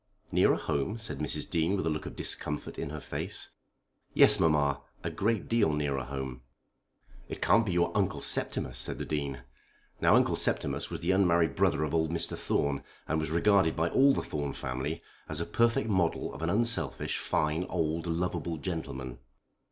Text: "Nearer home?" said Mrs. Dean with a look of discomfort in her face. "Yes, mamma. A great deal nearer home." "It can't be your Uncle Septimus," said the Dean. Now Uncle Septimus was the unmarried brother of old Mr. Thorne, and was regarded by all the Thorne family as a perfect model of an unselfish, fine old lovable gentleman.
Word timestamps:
"Nearer 0.31 0.55
home?" 0.55 0.97
said 0.97 1.19
Mrs. 1.19 1.47
Dean 1.47 1.77
with 1.77 1.85
a 1.85 1.89
look 1.91 2.07
of 2.07 2.15
discomfort 2.15 2.79
in 2.79 2.89
her 2.89 2.99
face. 2.99 3.49
"Yes, 4.15 4.39
mamma. 4.39 4.81
A 5.03 5.11
great 5.11 5.47
deal 5.47 5.71
nearer 5.73 6.03
home." 6.05 6.41
"It 7.29 7.39
can't 7.39 7.67
be 7.67 7.73
your 7.73 7.95
Uncle 7.95 8.19
Septimus," 8.21 8.79
said 8.79 8.97
the 8.97 9.05
Dean. 9.05 9.43
Now 10.01 10.15
Uncle 10.15 10.37
Septimus 10.37 10.89
was 10.89 11.01
the 11.01 11.11
unmarried 11.11 11.55
brother 11.55 11.83
of 11.83 11.93
old 11.93 12.09
Mr. 12.09 12.35
Thorne, 12.35 12.81
and 13.07 13.19
was 13.19 13.29
regarded 13.29 13.75
by 13.75 13.89
all 13.89 14.11
the 14.15 14.23
Thorne 14.23 14.53
family 14.53 15.03
as 15.29 15.39
a 15.39 15.45
perfect 15.45 15.87
model 15.87 16.33
of 16.33 16.41
an 16.41 16.49
unselfish, 16.49 17.19
fine 17.19 17.65
old 17.65 18.07
lovable 18.07 18.57
gentleman. 18.57 19.19